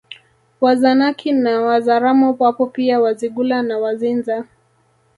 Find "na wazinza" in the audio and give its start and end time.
3.63-4.43